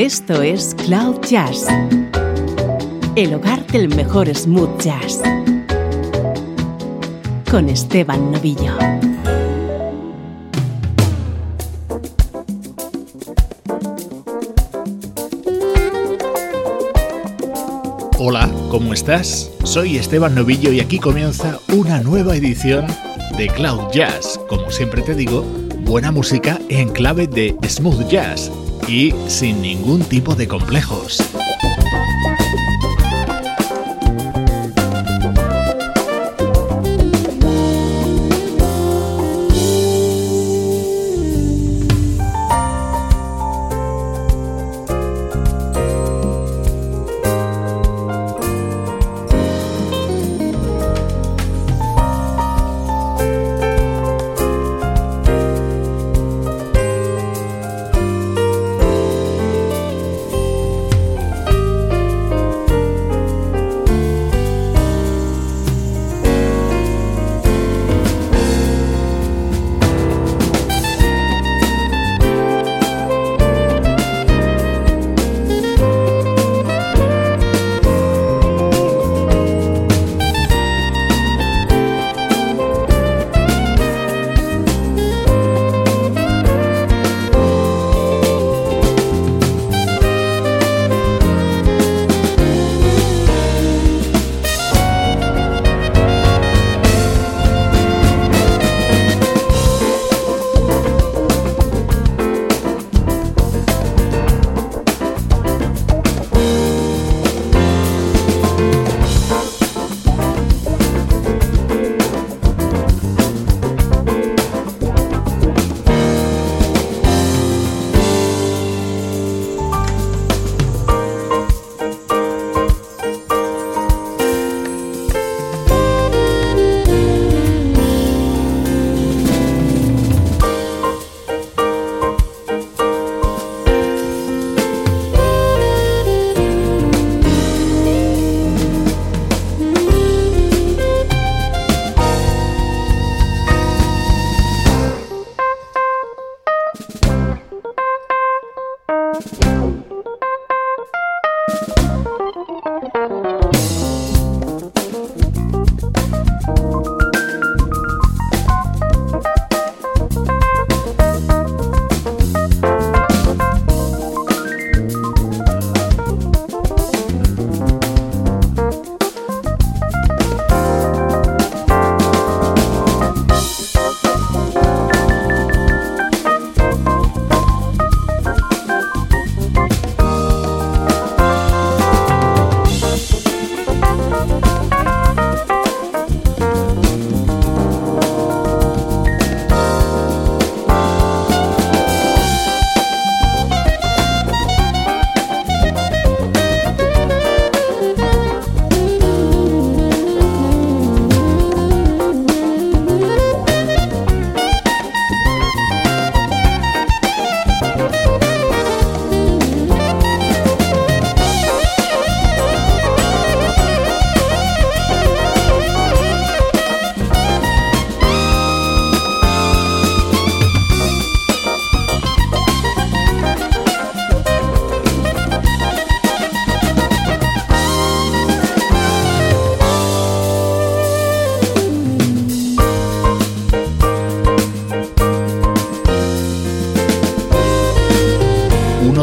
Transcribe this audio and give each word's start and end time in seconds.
Esto 0.00 0.40
es 0.40 0.74
Cloud 0.86 1.20
Jazz, 1.28 1.66
el 3.16 3.34
hogar 3.34 3.66
del 3.66 3.94
mejor 3.94 4.34
smooth 4.34 4.80
jazz, 4.80 5.20
con 7.50 7.68
Esteban 7.68 8.32
Novillo. 8.32 8.72
Hola, 18.18 18.50
¿cómo 18.70 18.94
estás? 18.94 19.50
Soy 19.64 19.98
Esteban 19.98 20.34
Novillo 20.34 20.72
y 20.72 20.80
aquí 20.80 20.98
comienza 20.98 21.58
una 21.76 22.00
nueva 22.00 22.34
edición 22.36 22.86
de 23.36 23.48
Cloud 23.48 23.92
Jazz. 23.92 24.40
Como 24.48 24.70
siempre 24.70 25.02
te 25.02 25.14
digo, 25.14 25.42
buena 25.80 26.10
música 26.10 26.58
en 26.70 26.88
clave 26.88 27.26
de 27.26 27.54
smooth 27.68 28.08
jazz 28.08 28.50
y 28.88 29.14
sin 29.28 29.62
ningún 29.62 30.02
tipo 30.02 30.34
de 30.34 30.48
complejos. 30.48 31.29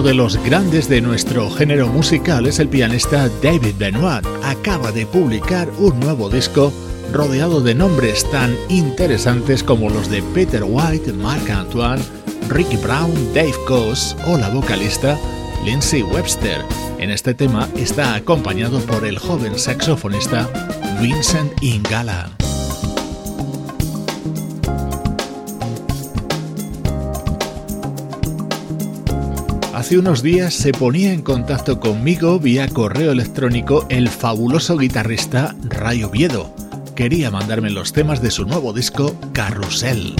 De 0.07 0.13
los 0.13 0.37
grandes 0.37 0.87
de 0.87 1.01
nuestro 1.01 1.49
género 1.49 1.89
musical 1.89 2.45
es 2.45 2.59
el 2.59 2.69
pianista 2.69 3.27
David 3.43 3.75
Benoit. 3.77 4.25
Acaba 4.41 4.93
de 4.93 5.05
publicar 5.05 5.69
un 5.79 5.99
nuevo 5.99 6.29
disco 6.29 6.71
rodeado 7.11 7.59
de 7.59 7.75
nombres 7.75 8.23
tan 8.31 8.55
interesantes 8.69 9.63
como 9.63 9.89
los 9.89 10.09
de 10.09 10.23
Peter 10.33 10.63
White, 10.63 11.11
Mark 11.11 11.51
Antoine, 11.51 12.01
Ricky 12.47 12.77
Brown, 12.77 13.11
Dave 13.33 13.51
Coase 13.67 14.15
o 14.27 14.37
la 14.37 14.47
vocalista 14.47 15.19
Lindsay 15.65 16.03
Webster. 16.03 16.61
En 16.99 17.09
este 17.09 17.33
tema 17.33 17.67
está 17.75 18.15
acompañado 18.15 18.79
por 18.79 19.05
el 19.05 19.19
joven 19.19 19.59
saxofonista 19.59 20.49
Vincent 21.01 21.51
Ingala. 21.61 22.31
Hace 29.87 29.99
unos 29.99 30.21
días 30.21 30.53
se 30.53 30.73
ponía 30.73 31.13
en 31.13 31.21
contacto 31.21 31.79
conmigo 31.79 32.39
vía 32.39 32.67
correo 32.67 33.13
electrónico 33.13 33.85
el 33.87 34.09
fabuloso 34.09 34.77
guitarrista 34.77 35.55
Ray 35.63 36.03
Oviedo. 36.03 36.53
Quería 36.93 37.31
mandarme 37.31 37.69
los 37.69 37.93
temas 37.93 38.21
de 38.21 38.29
su 38.29 38.45
nuevo 38.45 38.73
disco 38.73 39.15
Carrusel. 39.31 40.13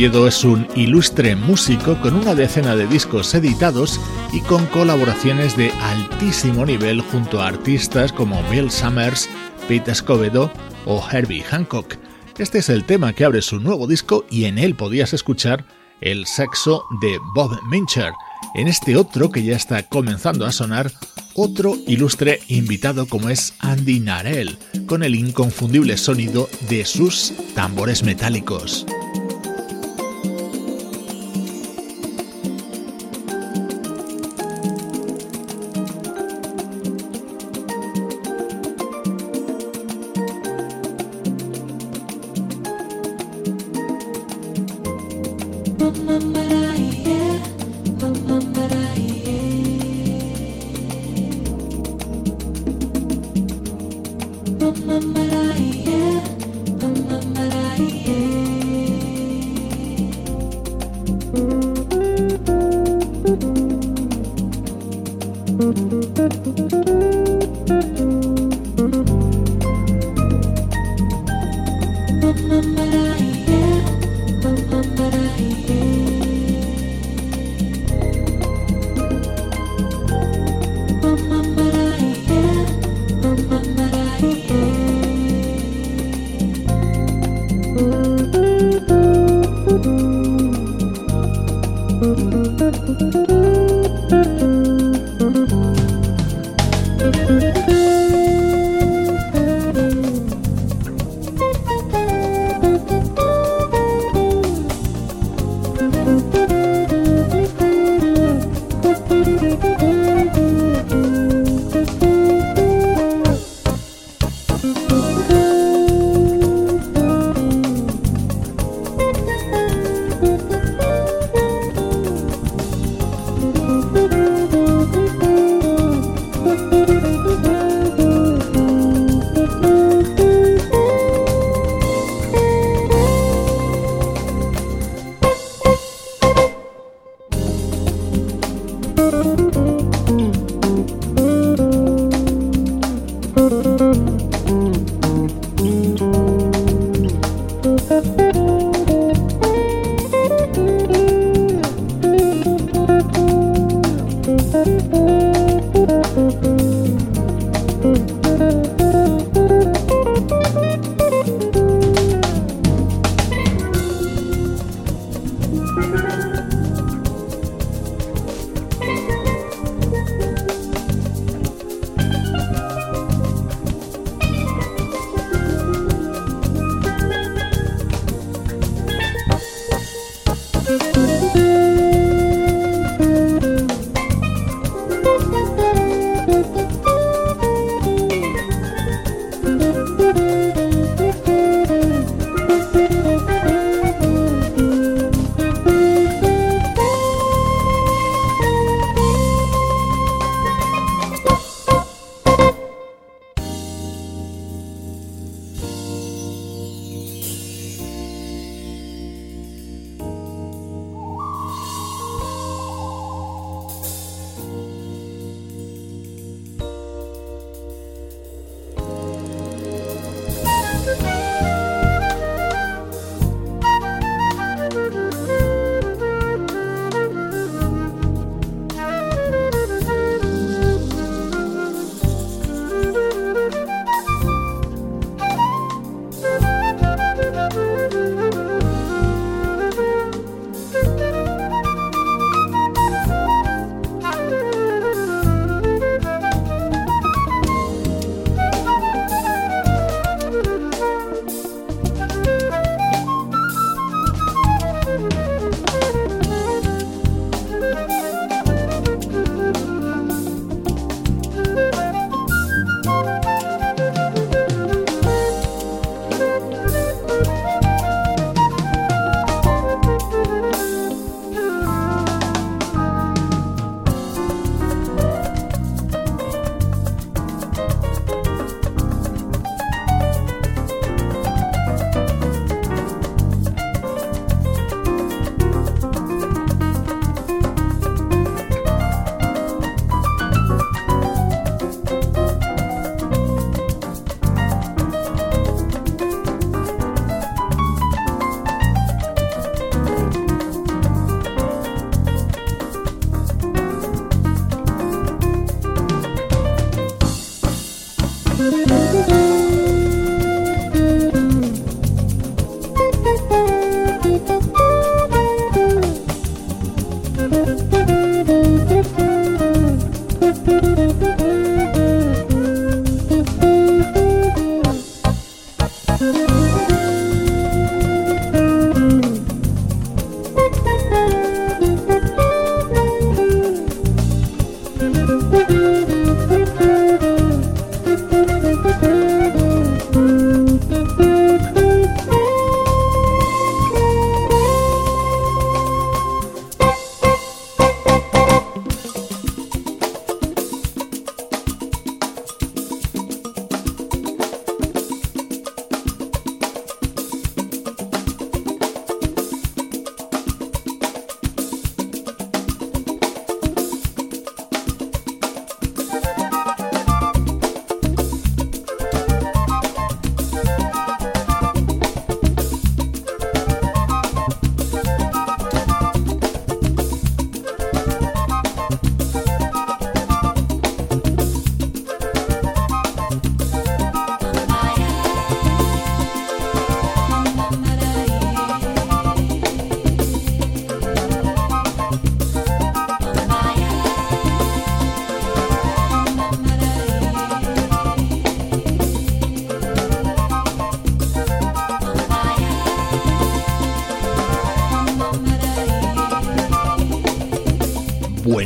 Oviedo 0.00 0.26
es 0.26 0.44
un 0.44 0.66
ilustre 0.76 1.36
músico 1.36 1.94
con 2.00 2.14
una 2.14 2.34
decena 2.34 2.74
de 2.74 2.86
discos 2.86 3.34
editados 3.34 4.00
y 4.32 4.40
con 4.40 4.64
colaboraciones 4.68 5.58
de 5.58 5.70
altísimo 5.72 6.64
nivel 6.64 7.02
junto 7.02 7.42
a 7.42 7.48
artistas 7.48 8.10
como 8.10 8.42
Bill 8.44 8.70
Summers, 8.70 9.28
Pete 9.68 9.90
Escobedo 9.90 10.50
o 10.86 11.06
Herbie 11.06 11.42
Hancock. 11.42 11.96
Este 12.38 12.60
es 12.60 12.70
el 12.70 12.86
tema 12.86 13.12
que 13.12 13.26
abre 13.26 13.42
su 13.42 13.60
nuevo 13.60 13.86
disco 13.86 14.24
y 14.30 14.46
en 14.46 14.56
él 14.56 14.74
podías 14.74 15.12
escuchar 15.12 15.66
el 16.00 16.24
sexo 16.24 16.84
de 17.02 17.18
Bob 17.34 17.60
Mincher. 17.68 18.14
En 18.54 18.68
este 18.68 18.96
otro 18.96 19.30
que 19.30 19.42
ya 19.42 19.54
está 19.54 19.82
comenzando 19.82 20.46
a 20.46 20.52
sonar, 20.52 20.90
otro 21.34 21.76
ilustre 21.86 22.40
invitado 22.48 23.04
como 23.04 23.28
es 23.28 23.52
Andy 23.58 24.00
Narell, 24.00 24.56
con 24.86 25.02
el 25.02 25.14
inconfundible 25.14 25.98
sonido 25.98 26.48
de 26.70 26.86
sus 26.86 27.34
tambores 27.54 28.02
metálicos. 28.02 28.86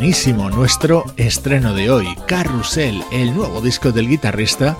Buenísimo 0.04 0.50
nuestro 0.50 1.06
estreno 1.16 1.72
de 1.72 1.90
hoy, 1.90 2.06
Carrusel, 2.26 3.02
el 3.10 3.34
nuevo 3.34 3.62
disco 3.62 3.90
del 3.90 4.06
guitarrista 4.06 4.76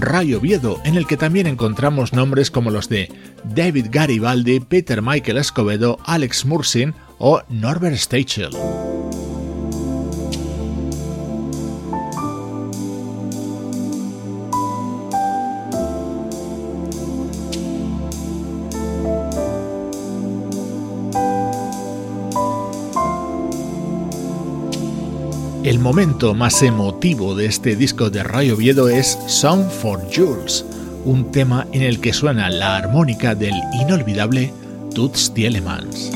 Rayo 0.00 0.38
Viedo, 0.38 0.82
en 0.84 0.98
el 0.98 1.06
que 1.06 1.16
también 1.16 1.46
encontramos 1.46 2.12
nombres 2.12 2.50
como 2.50 2.70
los 2.70 2.90
de 2.90 3.10
David 3.42 3.86
Garibaldi, 3.90 4.60
Peter 4.60 5.00
Michael 5.00 5.38
Escobedo, 5.38 5.96
Alex 6.04 6.44
Mursin 6.44 6.92
o 7.16 7.40
Norbert 7.48 7.96
Stachel. 7.96 8.50
Momento 25.86 26.34
más 26.34 26.64
emotivo 26.64 27.36
de 27.36 27.46
este 27.46 27.76
disco 27.76 28.10
de 28.10 28.24
Rayo 28.24 28.56
Viedo 28.56 28.88
es 28.88 29.16
Song 29.28 29.70
for 29.70 30.00
Jules, 30.12 30.64
un 31.04 31.30
tema 31.30 31.64
en 31.70 31.82
el 31.82 32.00
que 32.00 32.12
suena 32.12 32.50
la 32.50 32.74
armónica 32.74 33.36
del 33.36 33.54
inolvidable 33.80 34.52
Toots 34.92 35.32
Tielemans. 35.32 36.10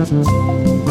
Christmas. 0.00 0.89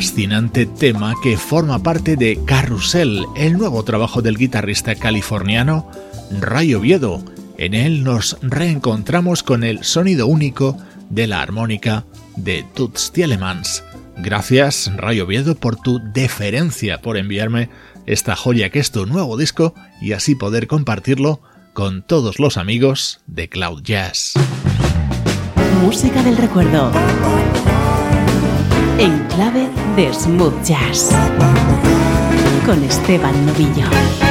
Fascinante 0.00 0.64
tema 0.64 1.14
que 1.22 1.36
forma 1.36 1.82
parte 1.82 2.16
de 2.16 2.40
Carrusel, 2.46 3.26
el 3.36 3.58
nuevo 3.58 3.84
trabajo 3.84 4.22
del 4.22 4.38
guitarrista 4.38 4.94
californiano 4.94 5.90
Ray 6.40 6.72
Oviedo. 6.72 7.22
En 7.58 7.74
él 7.74 8.02
nos 8.02 8.38
reencontramos 8.40 9.42
con 9.42 9.62
el 9.62 9.84
sonido 9.84 10.26
único 10.26 10.78
de 11.10 11.26
la 11.26 11.42
armónica 11.42 12.06
de 12.36 12.64
Toots 12.72 13.12
Tielemans. 13.12 13.84
Gracias, 14.16 14.90
Ray 14.96 15.20
Oviedo, 15.20 15.54
por 15.54 15.76
tu 15.76 16.00
deferencia 16.14 17.02
por 17.02 17.18
enviarme 17.18 17.68
esta 18.06 18.36
joya 18.36 18.70
que 18.70 18.78
es 18.78 18.92
tu 18.92 19.04
nuevo 19.04 19.36
disco 19.36 19.74
y 20.00 20.12
así 20.12 20.34
poder 20.34 20.66
compartirlo 20.66 21.42
con 21.74 22.02
todos 22.02 22.38
los 22.38 22.56
amigos 22.56 23.20
de 23.26 23.50
Cloud 23.50 23.82
Jazz. 23.82 24.32
Música 25.82 26.22
del 26.22 26.38
recuerdo. 26.38 26.90
En 28.98 29.18
clave 29.28 29.68
smooth 30.08 30.64
jazz. 30.64 31.10
Con 32.64 32.82
Esteban 32.82 33.46
Novillo. 33.46 34.29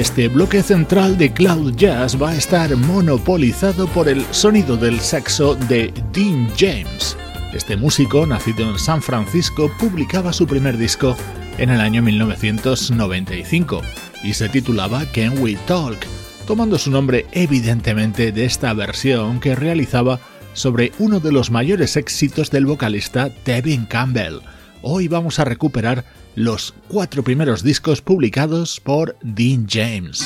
Este 0.00 0.26
bloque 0.26 0.60
central 0.64 1.16
de 1.16 1.32
Cloud 1.32 1.76
Jazz 1.76 2.20
va 2.20 2.30
a 2.30 2.36
estar 2.36 2.76
monopolizado 2.76 3.86
por 3.86 4.08
el 4.08 4.24
sonido 4.32 4.76
del 4.76 4.98
saxo 4.98 5.54
de 5.54 5.94
Dean 6.12 6.50
James. 6.58 7.16
Este 7.52 7.76
músico, 7.76 8.26
nacido 8.26 8.68
en 8.68 8.76
San 8.78 9.00
Francisco, 9.00 9.70
publicaba 9.78 10.32
su 10.32 10.48
primer 10.48 10.76
disco 10.78 11.16
en 11.58 11.70
el 11.70 11.80
año 11.80 12.02
1995 12.02 13.82
y 14.24 14.34
se 14.34 14.48
titulaba 14.48 15.04
Can 15.12 15.38
We 15.38 15.56
Talk, 15.66 16.04
tomando 16.44 16.76
su 16.76 16.90
nombre 16.90 17.26
evidentemente 17.30 18.32
de 18.32 18.46
esta 18.46 18.74
versión 18.74 19.38
que 19.38 19.54
realizaba 19.54 20.18
sobre 20.54 20.90
uno 20.98 21.20
de 21.20 21.30
los 21.30 21.52
mayores 21.52 21.96
éxitos 21.96 22.50
del 22.50 22.66
vocalista 22.66 23.30
Tevin 23.30 23.86
Campbell. 23.86 24.40
Hoy 24.82 25.06
vamos 25.06 25.38
a 25.38 25.44
recuperar 25.44 26.04
los 26.34 26.74
cuatro 26.88 27.22
primeros 27.22 27.62
discos 27.62 28.00
publicados 28.00 28.80
por 28.80 29.16
Dean 29.22 29.66
James. 29.68 30.24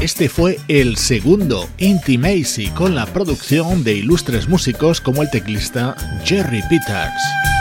Este 0.00 0.28
fue 0.28 0.58
el 0.68 0.98
segundo 0.98 1.66
Intimacy 1.78 2.68
con 2.68 2.94
la 2.94 3.06
producción 3.06 3.84
de 3.84 3.94
ilustres 3.94 4.48
músicos 4.48 5.00
como 5.00 5.22
el 5.22 5.30
teclista 5.30 5.96
Jerry 6.24 6.60
Peters. 6.68 7.53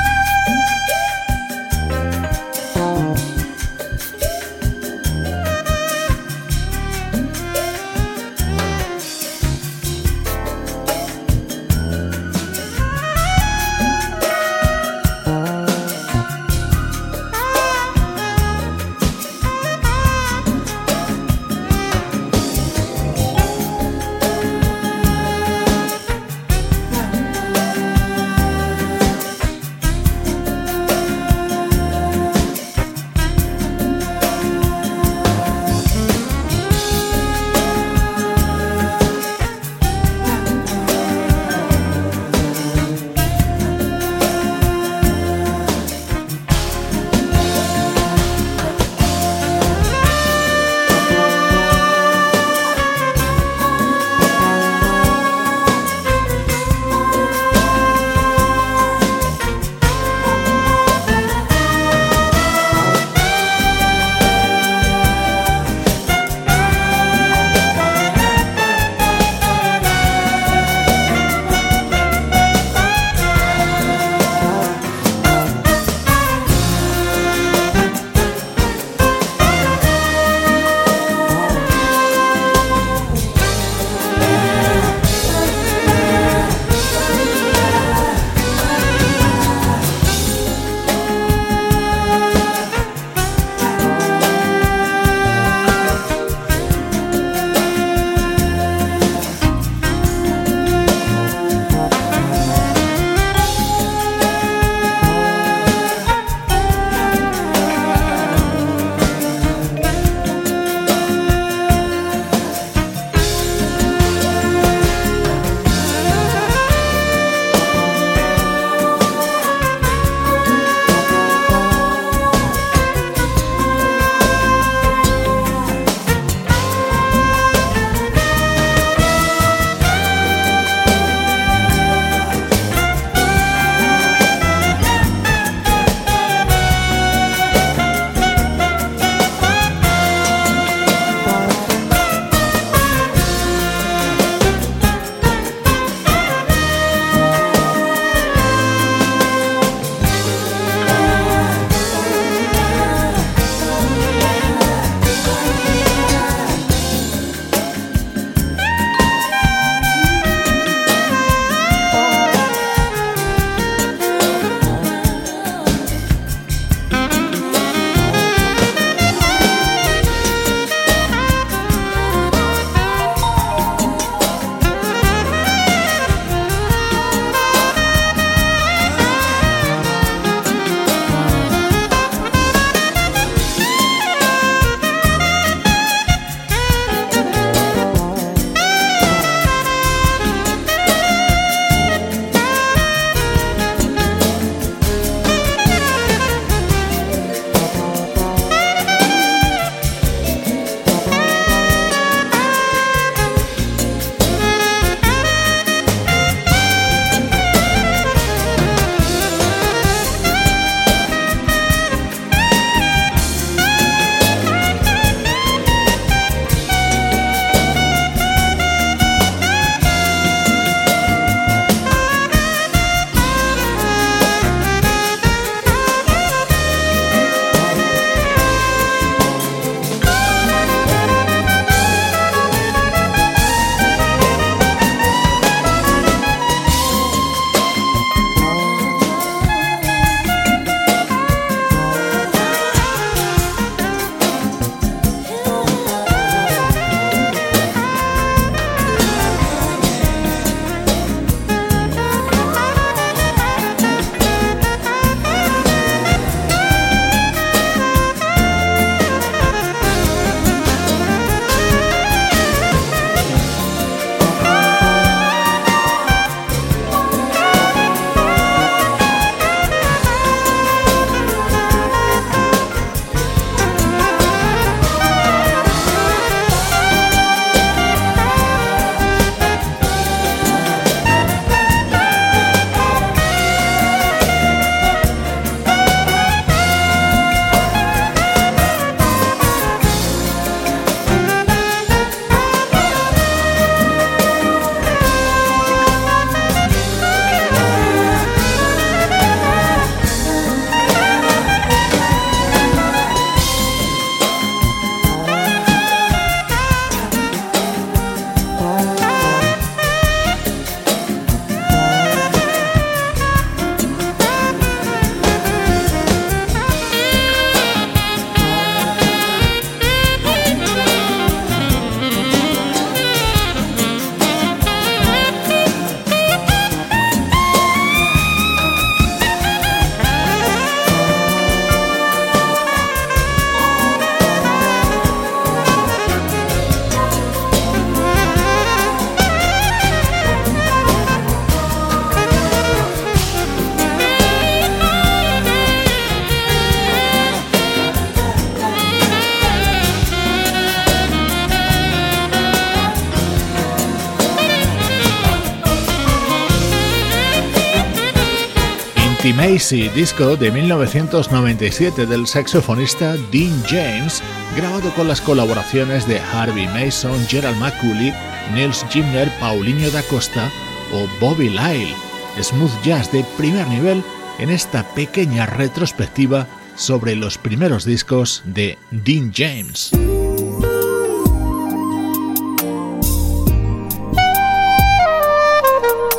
Intimacy, 359.24 359.88
disco 359.88 360.36
de 360.36 360.52
1997 360.52 362.06
del 362.06 362.28
saxofonista 362.28 363.16
Dean 363.32 363.64
James, 363.70 364.22
grabado 364.58 364.94
con 364.96 365.08
las 365.08 365.22
colaboraciones 365.22 366.06
de 366.06 366.20
Harvey 366.20 366.68
Mason, 366.68 367.18
Gerald 367.30 367.58
McCulley, 367.58 368.14
Nils 368.54 368.86
Gimner, 368.90 369.32
Paulinho 369.40 369.90
da 369.92 370.04
Costa 370.04 370.52
o 370.92 371.08
Bobby 371.22 371.48
Lyle. 371.48 371.96
Smooth 372.42 372.84
jazz 372.84 373.14
de 373.14 373.24
primer 373.38 373.66
nivel 373.70 374.04
en 374.40 374.50
esta 374.50 374.84
pequeña 374.94 375.46
retrospectiva 375.46 376.46
sobre 376.76 377.16
los 377.16 377.38
primeros 377.38 377.86
discos 377.86 378.42
de 378.44 378.78
Dean 378.92 379.32
James. 379.34 379.92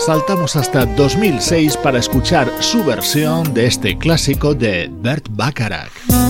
Saltamos 0.05 0.55
hasta 0.55 0.85
2006 0.85 1.79
para 1.79 1.99
escuchar 1.99 2.53
su 2.61 2.85
versión 2.85 3.55
de 3.55 3.65
este 3.65 3.97
clásico 3.97 4.55
de 4.55 4.91
Bert 4.93 5.29
Bacharach. 5.31 6.24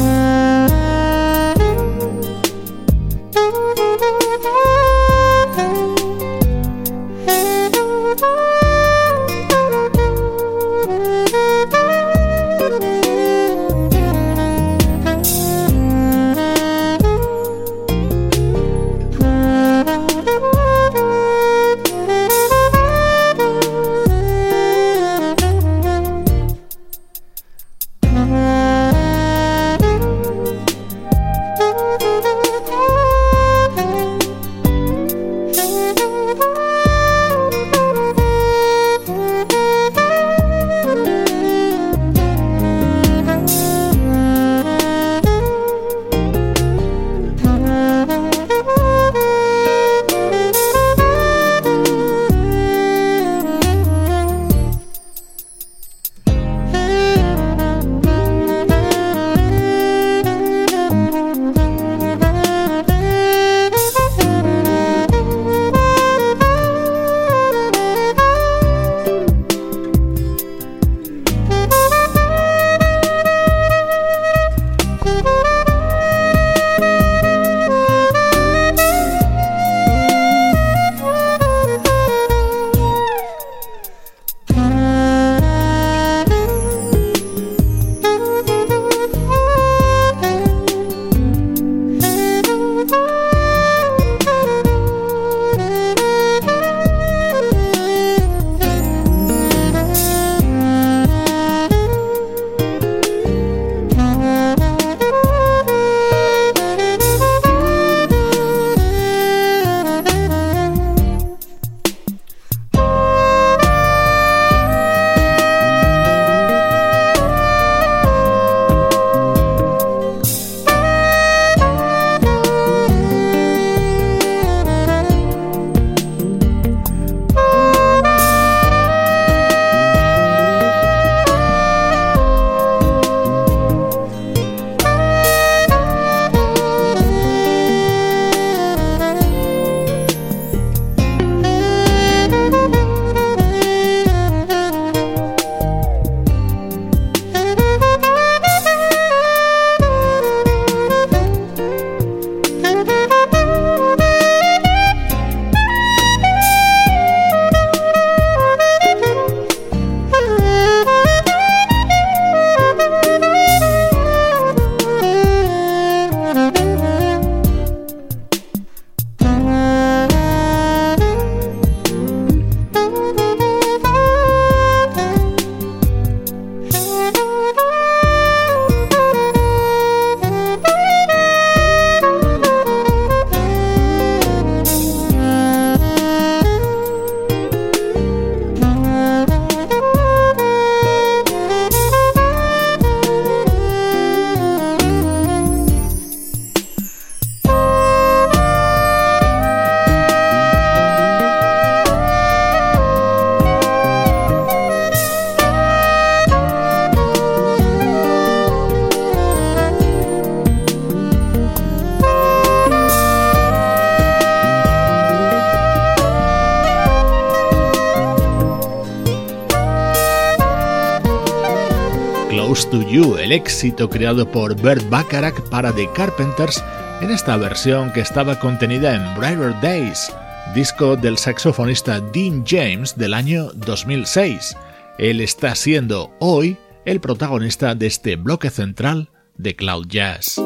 Éxito 223.34 223.90
creado 223.90 224.30
por 224.30 224.54
Bert 224.60 224.88
Bacharach 224.88 225.40
para 225.50 225.72
The 225.72 225.88
Carpenters 225.92 226.62
en 227.00 227.10
esta 227.10 227.36
versión 227.36 227.92
que 227.92 228.00
estaba 228.00 228.38
contenida 228.38 228.94
en 228.94 229.18
Brighter 229.18 229.60
Days, 229.60 230.12
disco 230.54 230.94
del 230.96 231.18
saxofonista 231.18 232.00
Dean 232.00 232.44
James 232.46 232.96
del 232.96 233.12
año 233.12 233.50
2006. 233.54 234.56
Él 234.98 235.20
está 235.20 235.54
siendo 235.56 236.14
hoy 236.20 236.56
el 236.84 237.00
protagonista 237.00 237.74
de 237.74 237.88
este 237.88 238.14
bloque 238.14 238.50
central 238.50 239.10
de 239.36 239.56
Cloud 239.56 239.88
Jazz. 239.88 240.40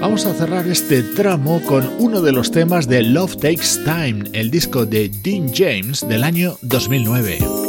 Vamos 0.00 0.26
a 0.26 0.34
cerrar 0.34 0.68
este 0.68 1.02
tramo 1.02 1.60
con 1.62 1.90
uno 1.98 2.20
de 2.20 2.30
los 2.30 2.52
temas 2.52 2.86
de 2.86 3.02
Love 3.02 3.36
Takes 3.36 3.82
Time, 3.84 4.30
el 4.32 4.52
disco 4.52 4.86
de 4.86 5.08
Dean 5.08 5.52
James 5.52 6.06
del 6.06 6.22
año 6.22 6.56
2009. 6.62 7.63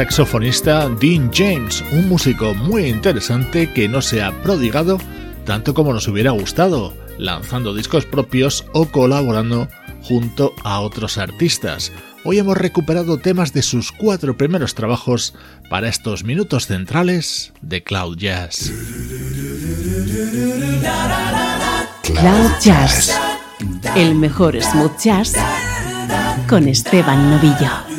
Saxofonista 0.00 0.88
Dean 0.98 1.30
James, 1.30 1.84
un 1.92 2.08
músico 2.08 2.54
muy 2.54 2.86
interesante 2.86 3.70
que 3.70 3.86
no 3.86 4.00
se 4.00 4.22
ha 4.22 4.32
prodigado 4.40 4.96
tanto 5.44 5.74
como 5.74 5.92
nos 5.92 6.08
hubiera 6.08 6.30
gustado, 6.30 6.94
lanzando 7.18 7.74
discos 7.74 8.06
propios 8.06 8.64
o 8.72 8.86
colaborando 8.86 9.68
junto 10.00 10.54
a 10.64 10.80
otros 10.80 11.18
artistas. 11.18 11.92
Hoy 12.24 12.38
hemos 12.38 12.56
recuperado 12.56 13.18
temas 13.18 13.52
de 13.52 13.60
sus 13.60 13.92
cuatro 13.92 14.38
primeros 14.38 14.74
trabajos 14.74 15.34
para 15.68 15.90
estos 15.90 16.24
minutos 16.24 16.66
centrales 16.66 17.52
de 17.60 17.82
Cloud 17.82 18.16
Jazz. 18.16 18.72
Cloud 22.04 22.50
Jazz, 22.62 23.20
el 23.96 24.14
mejor 24.14 24.58
smooth 24.62 24.96
jazz 24.98 25.34
con 26.48 26.68
Esteban 26.68 27.32
Novillo. 27.32 27.89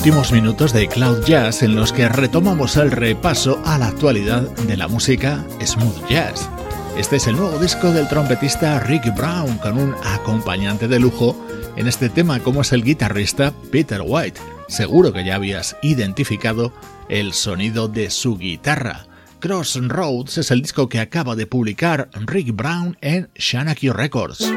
Últimos 0.00 0.32
minutos 0.32 0.72
de 0.72 0.88
Cloud 0.88 1.26
Jazz 1.26 1.62
en 1.62 1.76
los 1.76 1.92
que 1.92 2.08
retomamos 2.08 2.78
el 2.78 2.90
repaso 2.90 3.60
a 3.66 3.76
la 3.76 3.88
actualidad 3.88 4.40
de 4.40 4.74
la 4.78 4.88
música 4.88 5.44
smooth 5.62 6.08
jazz. 6.08 6.48
Este 6.96 7.16
es 7.16 7.26
el 7.26 7.36
nuevo 7.36 7.58
disco 7.58 7.92
del 7.92 8.08
trompetista 8.08 8.80
Rick 8.80 9.14
Brown 9.14 9.58
con 9.58 9.76
un 9.76 9.94
acompañante 10.02 10.88
de 10.88 10.98
lujo 10.98 11.36
en 11.76 11.86
este 11.86 12.08
tema 12.08 12.40
como 12.40 12.62
es 12.62 12.72
el 12.72 12.82
guitarrista 12.82 13.52
Peter 13.70 14.00
White. 14.02 14.40
Seguro 14.68 15.12
que 15.12 15.22
ya 15.22 15.34
habías 15.34 15.76
identificado 15.82 16.72
el 17.10 17.34
sonido 17.34 17.86
de 17.86 18.08
su 18.08 18.38
guitarra. 18.38 19.04
Crossroads 19.40 20.38
es 20.38 20.50
el 20.50 20.62
disco 20.62 20.88
que 20.88 21.00
acaba 21.00 21.36
de 21.36 21.46
publicar 21.46 22.08
Rick 22.14 22.56
Brown 22.56 22.96
en 23.02 23.28
Shanaki 23.34 23.90
Records. 23.90 24.50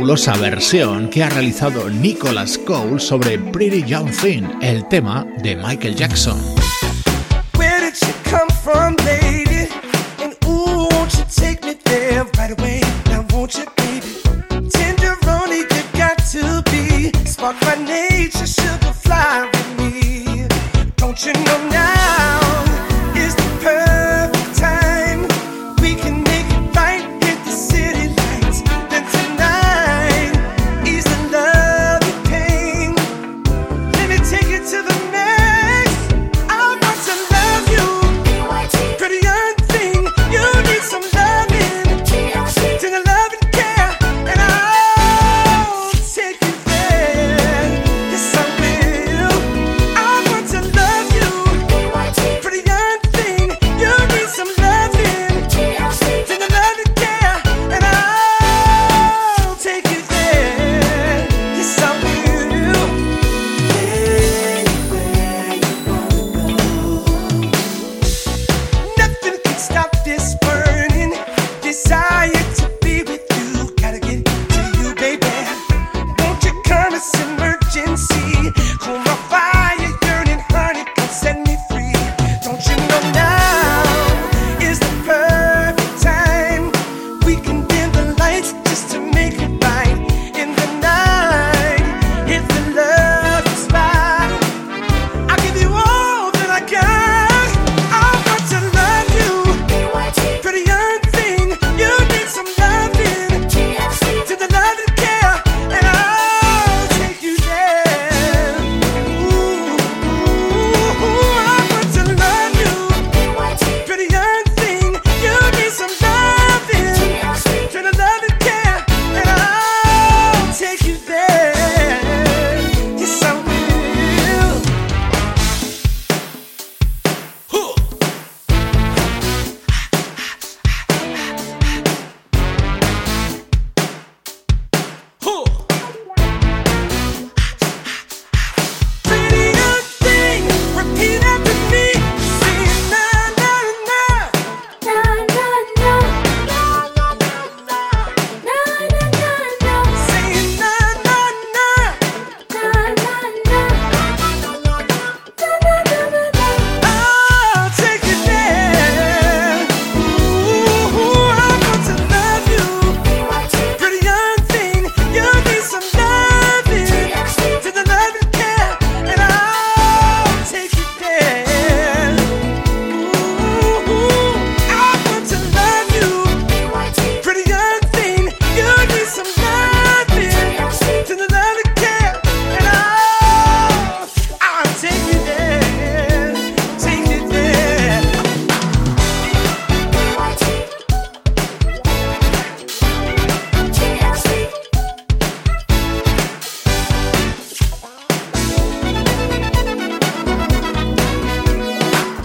Fabulosa 0.00 0.34
versión 0.38 1.10
que 1.10 1.22
ha 1.22 1.28
realizado 1.28 1.90
Nicholas 1.90 2.56
Cole 2.56 2.98
sobre 2.98 3.38
Pretty 3.38 3.82
Young 3.82 4.10
Thing, 4.10 4.44
el 4.62 4.88
tema 4.88 5.26
de 5.42 5.56
Michael 5.56 5.94
Jackson. 5.94 6.38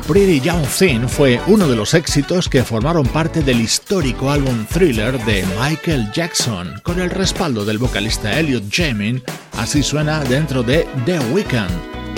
Young 0.08 0.68
Thing 0.68 1.08
fue 1.08 1.42
uno 1.48 1.68
de 1.68 1.76
los 1.76 1.96
éxitos 1.96 2.48
que 2.48 2.64
formaron 2.64 3.08
parte 3.08 3.42
del 3.42 3.60
histórico 3.60 4.30
álbum 4.30 4.66
Thriller 4.68 5.18
de 5.26 5.44
Michael 5.60 6.12
Jackson, 6.14 6.80
con 6.84 7.00
el 7.00 7.10
respaldo 7.10 7.66
del 7.66 7.80
vocalista 7.80 8.40
Elliot 8.40 8.64
Jamin, 8.72 9.24
así 9.58 9.82
suena 9.82 10.24
dentro 10.24 10.62
de 10.62 10.88
The 11.06 11.20
Weeknd, 11.32 11.72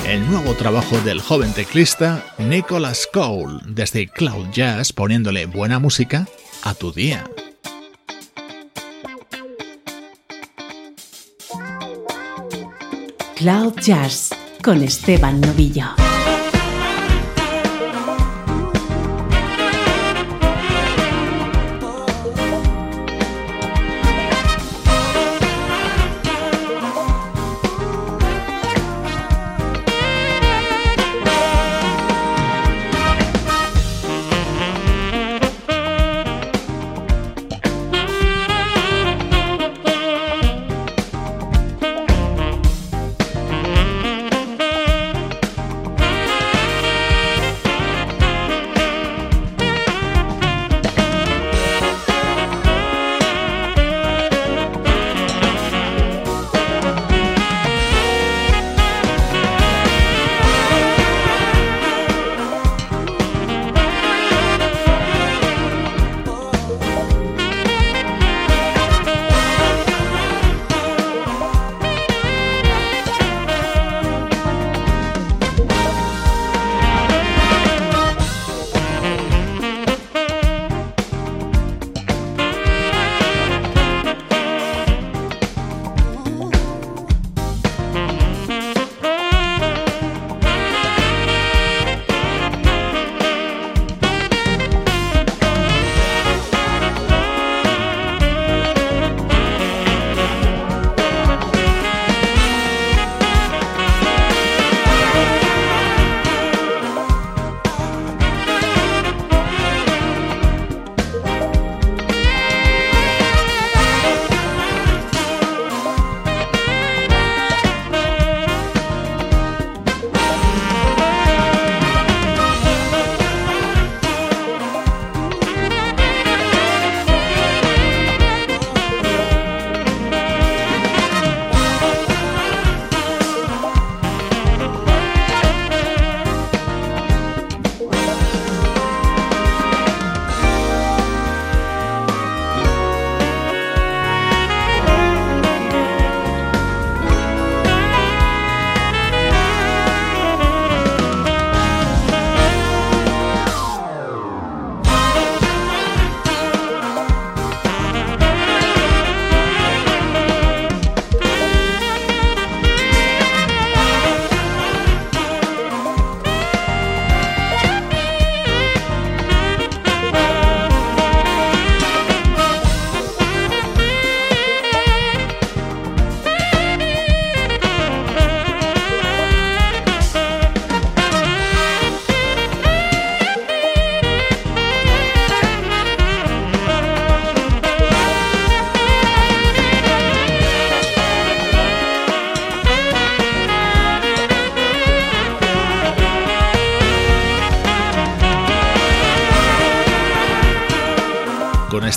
el 0.05 0.29
nuevo 0.29 0.53
trabajo 0.53 0.99
del 0.99 1.21
joven 1.21 1.53
teclista 1.53 2.23
Nicholas 2.37 3.07
Cole, 3.11 3.59
desde 3.67 4.07
Cloud 4.07 4.51
Jazz 4.51 4.91
poniéndole 4.91 5.45
buena 5.45 5.79
música 5.79 6.27
a 6.63 6.73
tu 6.73 6.91
día. 6.91 7.23
Cloud 13.35 13.73
Jazz 13.79 14.31
con 14.61 14.83
Esteban 14.83 15.39
Novillo. 15.39 16.06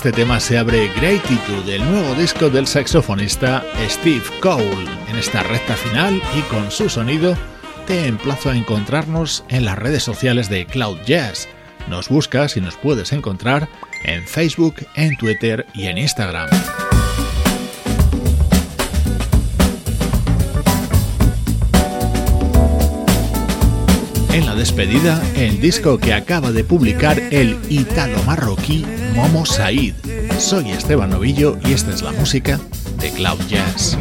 Este 0.01 0.23
tema 0.23 0.39
se 0.39 0.57
abre 0.57 0.87
Gratitude, 0.95 1.75
el 1.75 1.91
nuevo 1.91 2.15
disco 2.15 2.49
del 2.49 2.65
saxofonista 2.65 3.63
Steve 3.87 4.23
Cole. 4.41 4.89
En 5.07 5.15
esta 5.15 5.43
recta 5.43 5.75
final 5.75 6.19
y 6.35 6.41
con 6.49 6.71
su 6.71 6.89
sonido, 6.89 7.37
te 7.85 8.07
emplazo 8.07 8.49
a 8.49 8.57
encontrarnos 8.57 9.45
en 9.49 9.63
las 9.63 9.77
redes 9.77 10.01
sociales 10.01 10.49
de 10.49 10.65
Cloud 10.65 10.97
Jazz. 11.05 11.47
Nos 11.87 12.09
buscas 12.09 12.57
y 12.57 12.61
nos 12.61 12.77
puedes 12.77 13.13
encontrar 13.13 13.69
en 14.03 14.23
Facebook, 14.23 14.73
en 14.95 15.15
Twitter 15.17 15.67
y 15.75 15.85
en 15.85 15.99
Instagram. 15.99 16.49
En 24.33 24.45
la 24.45 24.55
despedida, 24.55 25.21
el 25.35 25.59
disco 25.59 25.97
que 25.97 26.13
acaba 26.13 26.53
de 26.53 26.63
publicar 26.63 27.19
el 27.19 27.59
italo 27.67 28.23
marroquí 28.23 28.85
Momo 29.13 29.45
Said. 29.45 29.93
Soy 30.39 30.71
Esteban 30.71 31.09
Novillo 31.09 31.57
y 31.65 31.73
esta 31.73 31.91
es 31.91 32.01
la 32.01 32.13
música 32.13 32.57
de 33.01 33.09
Cloud 33.11 33.41
Jazz. 33.49 33.97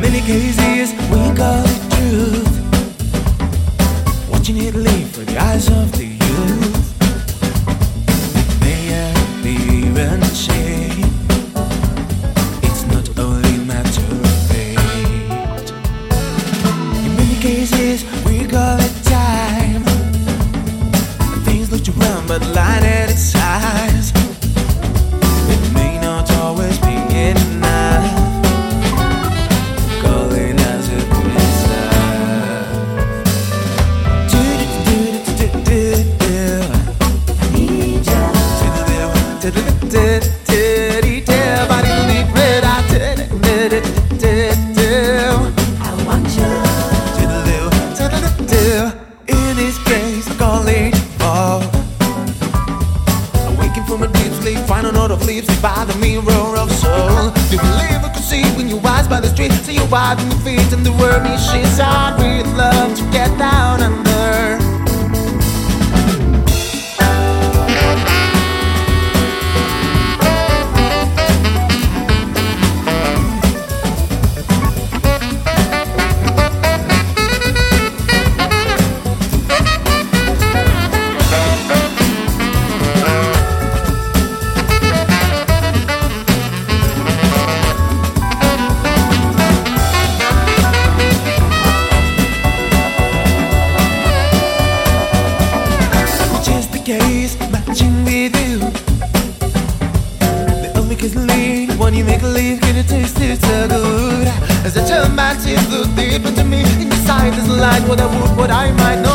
woulda, 107.90 108.06
would, 108.06 108.36
but 108.36 108.50
I 108.50 108.70
might 108.72 109.00
not. 109.02 109.09